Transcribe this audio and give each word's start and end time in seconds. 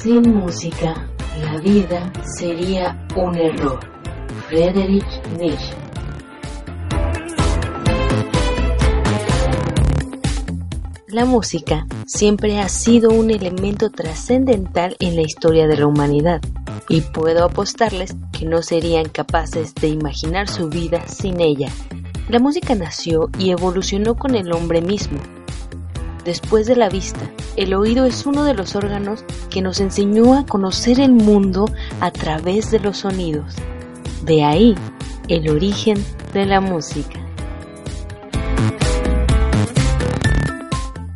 Sin 0.00 0.32
música, 0.32 1.10
la 1.42 1.58
vida 1.58 2.12
sería 2.38 3.04
un 3.16 3.34
error. 3.34 3.80
Friedrich 4.46 5.04
Nietzsche. 5.36 5.74
La 11.08 11.24
música 11.24 11.84
siempre 12.06 12.60
ha 12.60 12.68
sido 12.68 13.10
un 13.10 13.32
elemento 13.32 13.90
trascendental 13.90 14.94
en 15.00 15.16
la 15.16 15.22
historia 15.22 15.66
de 15.66 15.76
la 15.76 15.86
humanidad, 15.88 16.42
y 16.88 17.00
puedo 17.00 17.44
apostarles 17.44 18.14
que 18.30 18.46
no 18.46 18.62
serían 18.62 19.08
capaces 19.08 19.74
de 19.74 19.88
imaginar 19.88 20.48
su 20.48 20.68
vida 20.68 21.08
sin 21.08 21.40
ella. 21.40 21.72
La 22.28 22.38
música 22.38 22.76
nació 22.76 23.30
y 23.36 23.50
evolucionó 23.50 24.14
con 24.14 24.36
el 24.36 24.52
hombre 24.52 24.80
mismo. 24.80 25.18
Después 26.24 26.66
de 26.66 26.76
la 26.76 26.88
vista, 26.88 27.30
el 27.56 27.74
oído 27.74 28.04
es 28.04 28.26
uno 28.26 28.44
de 28.44 28.54
los 28.54 28.76
órganos 28.76 29.24
que 29.50 29.62
nos 29.62 29.80
enseñó 29.80 30.34
a 30.34 30.46
conocer 30.46 31.00
el 31.00 31.12
mundo 31.12 31.66
a 32.00 32.10
través 32.10 32.70
de 32.70 32.80
los 32.80 32.98
sonidos. 32.98 33.54
De 34.24 34.44
ahí 34.44 34.74
el 35.28 35.48
origen 35.50 36.02
de 36.32 36.46
la 36.46 36.60
música. 36.60 37.20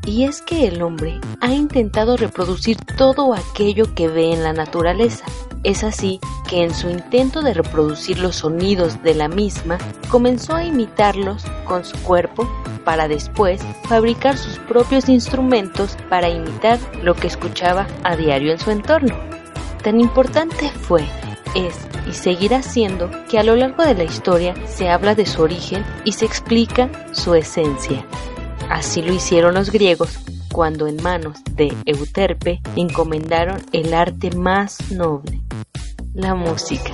Y 0.04 0.24
es 0.24 0.42
que 0.42 0.66
el 0.68 0.82
hombre 0.82 1.18
ha 1.40 1.52
intentado 1.52 2.16
reproducir 2.16 2.76
todo 2.98 3.34
aquello 3.34 3.94
que 3.94 4.08
ve 4.08 4.32
en 4.32 4.42
la 4.42 4.52
naturaleza. 4.52 5.24
Es 5.64 5.84
así 5.84 6.20
que 6.48 6.64
en 6.64 6.74
su 6.74 6.90
intento 6.90 7.40
de 7.40 7.54
reproducir 7.54 8.18
los 8.18 8.36
sonidos 8.36 9.02
de 9.02 9.14
la 9.14 9.28
misma, 9.28 9.78
comenzó 10.10 10.54
a 10.54 10.64
imitarlos 10.64 11.44
con 11.64 11.84
su 11.84 11.96
cuerpo 12.02 12.46
para 12.84 13.08
después 13.08 13.60
fabricar 13.88 14.36
sus 14.36 14.58
propios 14.58 15.08
instrumentos 15.08 15.96
para 16.08 16.28
imitar 16.28 16.78
lo 17.02 17.14
que 17.14 17.26
escuchaba 17.26 17.86
a 18.04 18.16
diario 18.16 18.52
en 18.52 18.58
su 18.58 18.70
entorno. 18.70 19.14
Tan 19.82 20.00
importante 20.00 20.70
fue, 20.70 21.04
es 21.54 21.86
y 22.08 22.12
seguirá 22.14 22.62
siendo 22.62 23.10
que 23.28 23.38
a 23.38 23.42
lo 23.42 23.56
largo 23.56 23.84
de 23.84 23.94
la 23.94 24.04
historia 24.04 24.54
se 24.66 24.88
habla 24.88 25.14
de 25.14 25.26
su 25.26 25.42
origen 25.42 25.84
y 26.04 26.12
se 26.12 26.24
explica 26.24 26.90
su 27.12 27.34
esencia. 27.34 28.04
Así 28.68 29.02
lo 29.02 29.12
hicieron 29.12 29.54
los 29.54 29.70
griegos 29.70 30.18
cuando 30.52 30.86
en 30.86 31.02
manos 31.02 31.38
de 31.52 31.74
Euterpe 31.86 32.60
encomendaron 32.76 33.60
el 33.72 33.94
arte 33.94 34.30
más 34.36 34.90
noble, 34.92 35.40
la 36.14 36.34
música. 36.34 36.92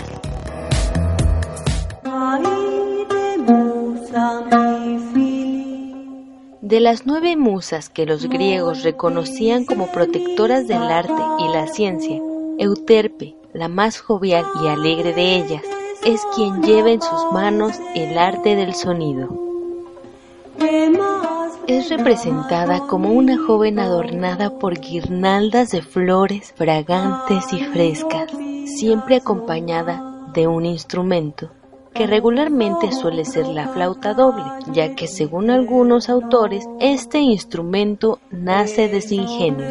De 6.69 6.81
las 6.81 7.07
nueve 7.07 7.35
musas 7.35 7.89
que 7.89 8.05
los 8.05 8.29
griegos 8.29 8.83
reconocían 8.83 9.65
como 9.65 9.91
protectoras 9.91 10.69
del 10.69 10.83
arte 10.83 11.23
y 11.39 11.51
la 11.51 11.67
ciencia, 11.67 12.21
Euterpe, 12.59 13.35
la 13.55 13.69
más 13.69 13.99
jovial 13.99 14.45
y 14.63 14.69
alegre 14.69 15.15
de 15.15 15.37
ellas, 15.37 15.63
es 16.05 16.21
quien 16.37 16.63
lleva 16.63 16.91
en 16.91 17.01
sus 17.01 17.33
manos 17.33 17.79
el 17.95 18.19
arte 18.19 18.55
del 18.55 18.75
sonido. 18.75 19.31
Es 21.67 21.89
representada 21.89 22.81
como 22.81 23.13
una 23.13 23.39
joven 23.39 23.79
adornada 23.79 24.59
por 24.59 24.79
guirnaldas 24.79 25.71
de 25.71 25.81
flores 25.81 26.53
fragantes 26.55 27.51
y 27.51 27.65
frescas, 27.65 28.31
siempre 28.67 29.17
acompañada 29.17 30.27
de 30.35 30.47
un 30.47 30.67
instrumento, 30.67 31.49
que 31.99 32.07
regularmente 32.07 32.93
suele 32.93 33.25
ser 33.25 33.49
la 33.49 33.67
flauta 33.67 34.15
doble, 34.15 34.45
ya 34.73 34.95
que 34.95 35.09
según 35.09 35.51
algunos 35.51 36.09
autores 36.09 36.65
este 36.79 37.19
instrumento 37.19 38.21
nace 38.31 38.89
de 38.89 39.03
su 39.03 39.15
ingenio. 39.15 39.67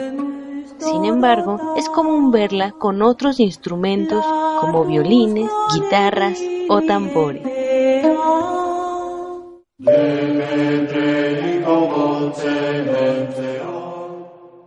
Sin 0.77 1.05
embargo, 1.05 1.75
es 1.77 1.87
común 1.87 2.31
verla 2.31 2.73
con 2.73 3.01
otros 3.01 3.39
instrumentos 3.39 4.25
como 4.59 4.83
violines, 4.83 5.49
guitarras 5.73 6.37
o 6.67 6.81
tambores. 6.81 7.43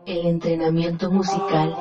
El 0.06 0.26
entrenamiento 0.26 1.10
musical 1.10 1.76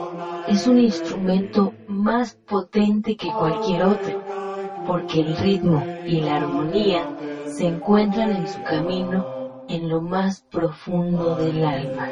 es 0.50 0.68
un 0.68 0.78
instrumento 0.78 1.72
más 1.88 2.36
potente 2.36 3.16
que 3.16 3.32
cualquier 3.32 3.84
otro, 3.84 4.49
porque 4.90 5.22
el 5.22 5.38
ritmo 5.38 5.86
y 6.04 6.20
la 6.22 6.38
armonía 6.38 7.04
se 7.46 7.68
encuentran 7.68 8.32
en 8.32 8.48
su 8.48 8.64
camino 8.64 9.64
en 9.70 9.88
lo 9.88 10.02
más 10.02 10.42
profundo 10.50 11.36
del 11.36 11.64
alma. 11.64 12.10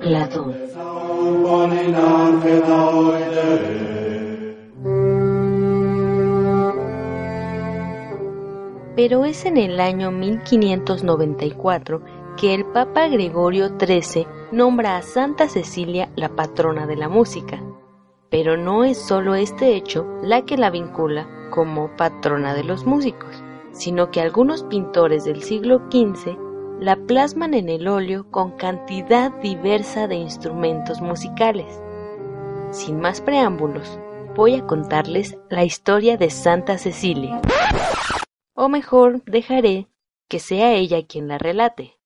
Platón. 0.00 0.52
Pero 8.96 9.24
es 9.24 9.46
en 9.46 9.56
el 9.56 9.78
año 9.78 10.10
1594 10.10 12.02
que 12.36 12.52
el 12.52 12.64
Papa 12.64 13.06
Gregorio 13.06 13.68
XIII 13.78 14.26
nombra 14.50 14.96
a 14.96 15.02
Santa 15.02 15.48
Cecilia 15.48 16.10
la 16.16 16.30
patrona 16.30 16.84
de 16.88 16.96
la 16.96 17.08
música. 17.08 17.62
Pero 18.28 18.56
no 18.56 18.82
es 18.82 18.98
solo 18.98 19.36
este 19.36 19.76
hecho 19.76 20.04
la 20.24 20.44
que 20.44 20.56
la 20.56 20.70
vincula 20.70 21.35
como 21.50 21.88
patrona 21.96 22.54
de 22.54 22.64
los 22.64 22.86
músicos, 22.86 23.42
sino 23.72 24.10
que 24.10 24.20
algunos 24.20 24.62
pintores 24.64 25.24
del 25.24 25.42
siglo 25.42 25.82
XV 25.90 26.36
la 26.80 26.96
plasman 26.96 27.54
en 27.54 27.68
el 27.68 27.88
óleo 27.88 28.30
con 28.30 28.52
cantidad 28.52 29.32
diversa 29.40 30.08
de 30.08 30.16
instrumentos 30.16 31.00
musicales. 31.00 31.80
Sin 32.70 33.00
más 33.00 33.20
preámbulos, 33.20 33.98
voy 34.34 34.54
a 34.54 34.66
contarles 34.66 35.38
la 35.48 35.64
historia 35.64 36.16
de 36.16 36.30
Santa 36.30 36.76
Cecilia. 36.78 37.40
O 38.54 38.68
mejor, 38.68 39.22
dejaré 39.24 39.88
que 40.28 40.38
sea 40.38 40.72
ella 40.72 41.06
quien 41.06 41.28
la 41.28 41.38
relate. 41.38 41.96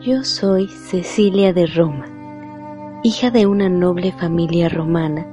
Yo 0.00 0.22
soy 0.22 0.68
Cecilia 0.68 1.52
de 1.52 1.66
Roma, 1.66 2.06
hija 3.04 3.30
de 3.30 3.46
una 3.46 3.68
noble 3.68 4.10
familia 4.10 4.68
romana, 4.68 5.26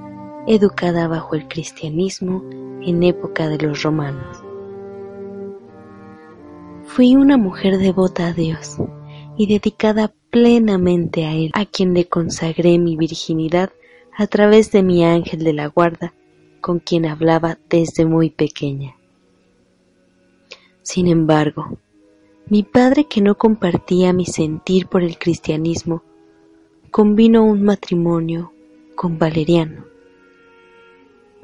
educada 0.46 1.08
bajo 1.08 1.34
el 1.36 1.48
cristianismo 1.48 2.44
en 2.82 3.02
época 3.02 3.50
de 3.50 3.58
los 3.58 3.82
romanos. 3.82 4.44
Fui 6.86 7.16
una 7.16 7.38
mujer 7.38 7.80
devota 7.80 8.28
a 8.28 8.34
Dios 8.34 8.78
y 9.36 9.48
dedicada 9.48 10.14
plenamente 10.30 11.26
a 11.26 11.34
Él, 11.34 11.50
a 11.56 11.66
quien 11.66 11.96
le 11.96 12.06
consagré 12.06 12.78
mi 12.78 12.96
virginidad 12.96 13.72
a 14.16 14.28
través 14.28 14.72
de 14.72 14.84
mi 14.84 15.04
ángel 15.04 15.44
de 15.44 15.54
la 15.54 15.68
guarda, 15.68 16.14
con 16.62 16.80
quien 16.80 17.08
hablaba 17.08 17.58
desde 17.68 18.06
muy 18.06 18.30
pequeña. 18.30 18.96
Sin 20.84 21.08
embargo, 21.08 21.80
mi 22.48 22.62
padre 22.62 23.06
que 23.06 23.22
no 23.22 23.36
compartía 23.36 24.14
mi 24.14 24.26
sentir 24.26 24.88
por 24.88 25.02
el 25.02 25.18
cristianismo, 25.18 26.04
convino 26.96 27.44
un 27.44 27.62
matrimonio 27.62 28.54
con 28.96 29.20
Valeriano, 29.20 29.84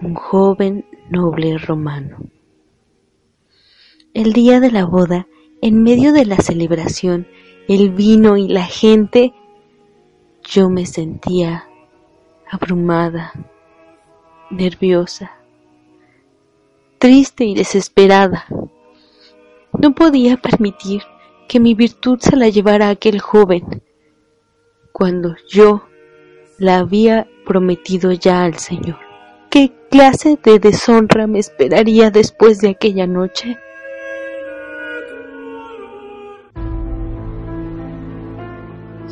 un 0.01 0.15
joven 0.15 0.85
noble 1.09 1.57
romano. 1.57 2.19
El 4.13 4.31
día 4.31 4.61
de 4.61 4.71
la 4.71 4.85
boda, 4.85 5.27
en 5.61 5.83
medio 5.83 6.13
de 6.13 6.23
la 6.23 6.37
celebración, 6.37 7.27
el 7.67 7.89
vino 7.89 8.37
y 8.37 8.47
la 8.47 8.63
gente, 8.63 9.33
yo 10.41 10.69
me 10.69 10.85
sentía 10.85 11.67
abrumada, 12.49 13.33
nerviosa, 14.51 15.33
triste 16.97 17.43
y 17.43 17.55
desesperada. 17.55 18.45
No 19.77 19.93
podía 19.93 20.37
permitir 20.37 21.01
que 21.49 21.59
mi 21.59 21.75
virtud 21.75 22.19
se 22.21 22.37
la 22.37 22.47
llevara 22.47 22.87
aquel 22.87 23.19
joven, 23.19 23.81
cuando 24.91 25.35
yo 25.47 25.83
la 26.57 26.79
había 26.79 27.27
prometido 27.45 28.11
ya 28.11 28.43
al 28.43 28.55
Señor. 28.55 28.97
¿Qué 29.49 29.71
clase 29.89 30.39
de 30.43 30.59
deshonra 30.59 31.27
me 31.27 31.39
esperaría 31.39 32.11
después 32.11 32.59
de 32.59 32.69
aquella 32.69 33.07
noche? 33.07 33.57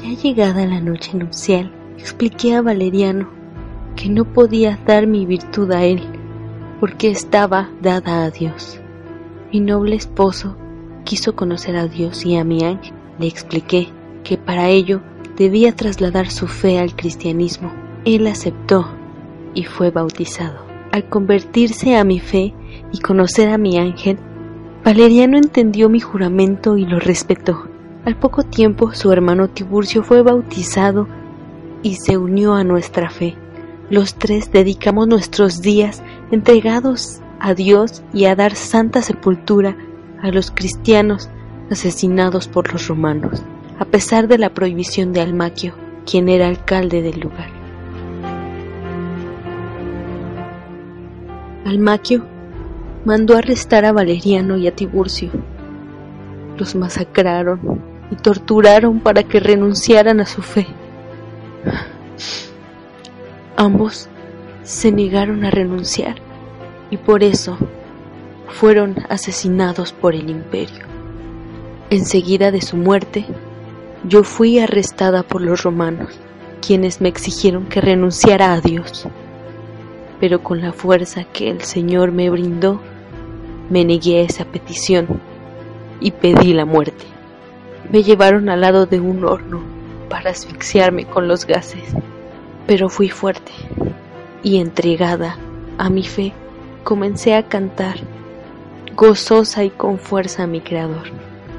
Ya 0.02 0.14
llegada 0.22 0.66
la 0.66 0.80
noche 0.80 1.18
nupcial, 1.18 1.72
expliqué 1.98 2.56
a 2.56 2.62
Valeriano 2.62 3.30
que 3.96 4.08
no 4.10 4.24
podía 4.24 4.80
dar 4.86 5.08
mi 5.08 5.26
virtud 5.26 5.72
a 5.72 5.84
él, 5.84 6.02
porque 6.80 7.10
estaba 7.10 7.70
dada 7.82 8.24
a 8.24 8.32
Dios. 8.32 8.80
Mi 9.52 9.60
noble 9.60 9.96
esposo 9.96 10.56
quiso 11.04 11.36
conocer 11.36 11.76
a 11.76 11.88
Dios 11.88 12.26
y 12.26 12.38
a 12.38 12.44
mi 12.44 12.64
ángel. 12.64 12.94
Le 13.18 13.28
expliqué 13.28 13.90
que 14.24 14.38
para 14.38 14.70
ello 14.70 15.02
debía 15.40 15.74
trasladar 15.74 16.30
su 16.30 16.48
fe 16.48 16.78
al 16.80 16.96
cristianismo. 16.96 17.74
Él 18.04 18.28
aceptó 18.28 18.88
y 19.56 19.64
fue 19.64 19.90
bautizado. 19.90 20.66
Al 20.92 21.08
convertirse 21.08 21.96
a 21.96 22.04
mi 22.04 22.20
fe 22.20 22.54
y 22.92 23.00
conocer 23.00 23.50
a 23.50 23.58
mi 23.58 23.78
ángel, 23.78 24.20
Valeriano 24.84 25.38
entendió 25.38 25.88
mi 25.88 26.02
juramento 26.02 26.78
y 26.78 26.86
lo 26.86 27.00
respetó. 27.00 27.68
Al 28.06 28.18
poco 28.18 28.44
tiempo 28.44 28.94
su 28.94 29.12
hermano 29.12 29.50
Tiburcio 29.50 30.04
fue 30.04 30.22
bautizado 30.22 31.08
y 31.84 31.96
se 31.96 32.18
unió 32.18 32.54
a 32.54 32.66
nuestra 32.66 33.10
fe. 33.10 33.36
Los 33.90 34.16
tres 34.16 34.52
dedicamos 34.52 35.08
nuestros 35.08 35.62
días 35.62 36.04
entregados 36.32 37.22
a 37.40 37.54
Dios 37.54 38.04
y 38.14 38.26
a 38.26 38.36
dar 38.36 38.56
santa 38.56 39.02
sepultura 39.02 39.78
a 40.22 40.32
los 40.32 40.52
cristianos 40.52 41.30
asesinados 41.72 42.48
por 42.48 42.74
los 42.74 42.88
romanos, 42.88 43.44
a 43.80 43.86
pesar 43.86 44.28
de 44.28 44.38
la 44.38 44.50
prohibición 44.54 45.14
de 45.14 45.22
Almaquio, 45.22 45.74
quien 46.06 46.28
era 46.28 46.48
alcalde 46.48 47.02
del 47.02 47.22
lugar. 47.22 47.50
Almaquio 51.66 52.26
mandó 53.06 53.38
arrestar 53.38 53.86
a 53.86 53.94
Valeriano 53.94 54.58
y 54.58 54.68
a 54.68 54.76
Tiburcio. 54.76 55.30
Los 56.58 56.76
masacraron 56.76 57.82
y 58.12 58.16
torturaron 58.16 59.00
para 59.00 59.24
que 59.24 59.40
renunciaran 59.40 60.20
a 60.20 60.26
su 60.26 60.42
fe. 60.42 60.68
Ambos 63.56 64.10
se 64.64 64.92
negaron 64.92 65.46
a 65.46 65.52
renunciar 65.52 66.16
y 66.92 66.98
por 66.98 67.24
eso 67.24 67.58
fueron 68.50 68.96
asesinados 69.08 69.94
por 69.94 70.16
el 70.16 70.30
imperio. 70.30 70.86
Enseguida 71.90 72.52
de 72.52 72.62
su 72.62 72.76
muerte, 72.76 73.26
yo 74.04 74.24
fui 74.24 74.60
arrestada 74.60 75.24
por 75.24 75.42
los 75.42 75.64
romanos, 75.64 76.20
quienes 76.66 77.02
me 77.02 77.10
exigieron 77.10 77.66
que 77.66 77.82
renunciara 77.82 78.54
a 78.54 78.62
Dios. 78.62 79.08
Pero 80.20 80.42
con 80.44 80.62
la 80.62 80.74
fuerza 80.74 81.24
que 81.24 81.50
el 81.50 81.62
Señor 81.62 82.12
me 82.12 82.30
brindó, 82.30 82.82
me 83.70 83.86
negué 83.86 84.20
a 84.20 84.24
esa 84.24 84.46
petición 84.46 85.08
y 86.00 86.12
pedí 86.12 86.54
la 86.54 86.66
muerte. 86.66 87.06
Me 87.92 88.04
llevaron 88.04 88.50
al 88.50 88.62
lado 88.62 88.86
de 88.86 89.00
un 89.00 89.26
horno 89.26 89.62
para 90.10 90.32
asfixiarme 90.32 91.06
con 91.06 91.28
los 91.28 91.46
gases, 91.46 91.94
pero 92.68 92.90
fui 92.90 93.10
fuerte 93.10 93.52
y 94.44 94.58
entregada 94.58 95.38
a 95.78 95.90
mi 95.90 96.04
fe 96.04 96.34
comencé 96.84 97.36
a 97.36 97.44
cantar, 97.44 97.98
gozosa 98.96 99.64
y 99.64 99.70
con 99.70 100.00
fuerza 100.00 100.44
a 100.44 100.48
mi 100.48 100.60
Creador. 100.60 101.12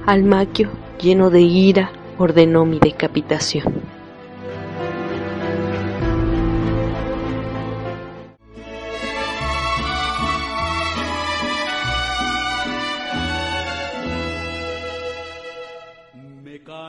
Almaquio, 0.07 0.71
lleno 1.01 1.31
de 1.31 1.41
ira, 1.43 1.93
ordenó 2.21 2.67
mi 2.67 2.79
decapitación. 2.79 3.83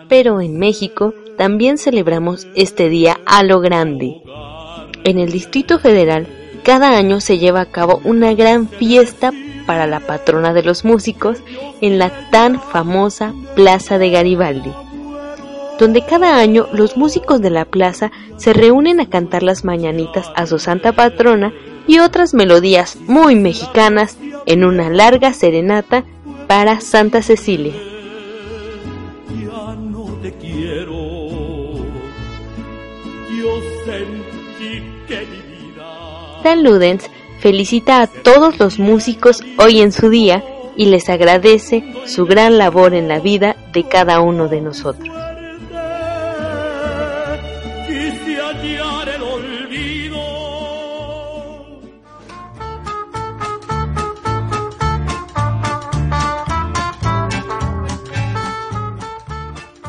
Pero 0.10 0.42
en 0.42 0.60
México 0.60 1.14
también 1.38 1.78
celebramos 1.78 2.46
este 2.54 2.90
día 2.90 3.18
a 3.26 3.44
lo 3.44 3.62
grande. 3.62 4.22
En 5.06 5.18
el 5.18 5.32
Distrito 5.32 5.80
Federal 5.80 6.28
cada 6.64 6.98
año 6.98 7.22
se 7.22 7.40
lleva 7.40 7.62
a 7.62 7.72
cabo 7.72 8.02
una 8.04 8.34
gran 8.34 8.68
fiesta 8.68 9.32
para 9.66 9.88
la 9.88 10.02
patrona 10.02 10.54
de 10.54 10.64
los 10.64 10.84
músicos 10.84 11.40
en 11.80 11.98
la 11.98 12.30
tan 12.30 12.60
famosa 12.60 13.34
Plaza 13.56 13.98
de 13.98 14.12
Garibaldi, 14.12 14.72
donde 15.82 16.06
cada 16.06 16.38
año 16.38 16.68
los 16.74 16.96
músicos 16.96 17.42
de 17.42 17.50
la 17.50 17.66
plaza 17.66 18.12
se 18.38 18.54
reúnen 18.54 19.00
a 19.00 19.10
cantar 19.10 19.42
las 19.42 19.66
mañanitas 19.66 20.30
a 20.36 20.46
su 20.46 20.60
santa 20.60 20.92
patrona 20.92 21.54
y 21.88 21.98
otras 21.98 22.36
melodías 22.36 23.00
muy 23.08 23.34
mexicanas 23.34 24.16
en 24.46 24.64
una 24.64 24.92
larga 24.92 25.34
serenata 25.34 26.06
para 26.46 26.82
Santa 26.82 27.24
Cecilia. 27.24 27.74
Dan 36.44 36.64
Ludens 36.64 37.10
felicita 37.40 38.04
a 38.04 38.08
todos 38.08 38.60
los 38.60 38.78
músicos 38.78 39.42
hoy 39.58 39.82
en 39.82 39.92
su 39.92 40.12
día 40.12 40.44
y 40.76 40.86
les 40.86 41.10
agradece 41.10 41.84
su 42.06 42.28
gran 42.28 42.60
labor 42.60 42.94
en 42.94 43.08
la 43.08 43.20
vida 43.20 43.56
de 43.74 43.84
cada 43.88 44.22
uno 44.22 44.48
de 44.48 44.62
nosotros. 44.62 45.31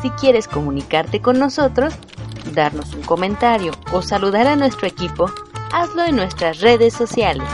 Si 0.01 0.09
quieres 0.09 0.47
comunicarte 0.47 1.21
con 1.21 1.39
nosotros, 1.39 1.93
darnos 2.53 2.93
un 2.93 3.03
comentario 3.03 3.71
o 3.91 4.01
saludar 4.01 4.47
a 4.47 4.55
nuestro 4.55 4.87
equipo, 4.87 5.31
hazlo 5.71 6.03
en 6.03 6.15
nuestras 6.15 6.59
redes 6.59 6.93
sociales. 6.93 7.47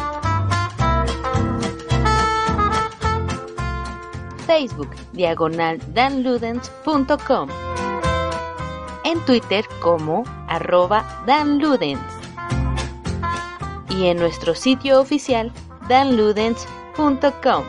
Facebook, 4.47 4.89
diagonal 5.13 5.79
danludens.com. 5.93 7.68
En 9.03 9.23
Twitter 9.25 9.65
como 9.81 10.23
arroba 10.47 11.23
danludens. 11.25 12.01
Y 13.89 14.07
en 14.07 14.17
nuestro 14.17 14.55
sitio 14.55 14.99
oficial 14.99 15.51
danludens.com. 15.87 17.63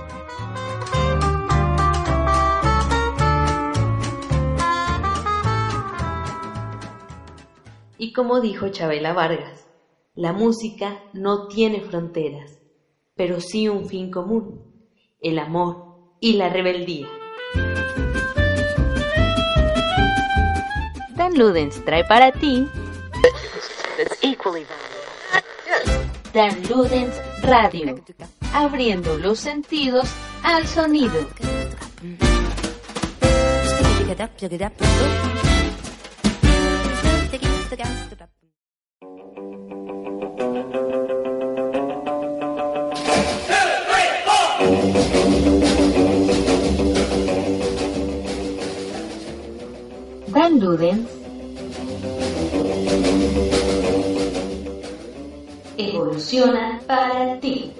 Y 7.98 8.12
como 8.14 8.40
dijo 8.40 8.68
Chabela 8.70 9.12
Vargas, 9.12 9.68
la 10.14 10.32
música 10.32 11.02
no 11.12 11.48
tiene 11.48 11.80
fronteras, 11.82 12.58
pero 13.14 13.40
sí 13.40 13.68
un 13.68 13.86
fin 13.86 14.10
común, 14.10 14.62
el 15.20 15.38
amor 15.38 16.16
y 16.18 16.32
la 16.32 16.48
rebeldía. 16.48 17.08
Dan 21.20 21.36
Ludens 21.36 21.84
trae 21.84 22.02
para 22.02 22.32
ti 22.32 22.66
Dan 26.32 26.62
Ludens 26.66 27.14
Radio, 27.42 27.94
abriendo 28.54 29.18
los 29.18 29.38
sentidos 29.38 30.08
al 30.42 30.66
sonido. 30.66 31.28
Dan 50.32 50.60
Ludens 50.60 51.19
evoluciona 56.10 56.80
para 56.86 57.38
ti. 57.40 57.79